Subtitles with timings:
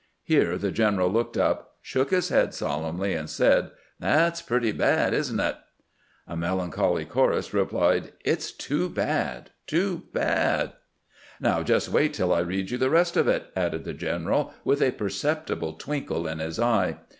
[0.23, 3.69] '"Here the general looked up, shook his head solemnly, and said,"
[3.99, 5.57] That 's pretty bad, is n't it?"
[6.27, 10.73] A melancholy chorus replied," It 's too bad, too bad!""
[11.39, 14.81] Now just wait till I read you the rest of it," added the general, with
[14.81, 16.97] a perceptible twinkle in his eye.